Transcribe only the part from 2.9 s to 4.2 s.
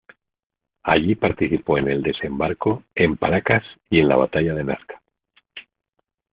en Paracas y en la